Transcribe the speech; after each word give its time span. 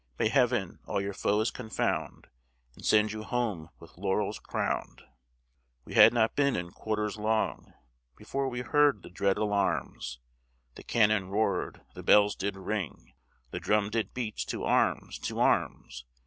May 0.17 0.29
Heaven 0.29 0.79
all 0.87 0.99
your 0.99 1.13
foes 1.13 1.51
confound, 1.51 2.25
And 2.75 2.83
send 2.83 3.11
you 3.11 3.21
home 3.21 3.69
with 3.77 3.99
laurels 3.99 4.39
crown'd." 4.39 5.03
We 5.85 5.93
had 5.93 6.11
not 6.11 6.35
been 6.35 6.55
in 6.55 6.71
quarters 6.71 7.17
long, 7.17 7.75
Before 8.17 8.49
we 8.49 8.61
heard 8.61 9.03
the 9.03 9.11
dread 9.11 9.37
alarms, 9.37 10.17
The 10.73 10.81
cannon 10.81 11.29
roar'd, 11.29 11.81
the 11.93 12.01
bells 12.01 12.35
did 12.35 12.55
ring, 12.57 13.13
The 13.51 13.59
drum 13.59 13.91
did 13.91 14.11
beat 14.11 14.37
to 14.47 14.63
arms, 14.63 15.19
to 15.19 15.39
arms. 15.39 16.05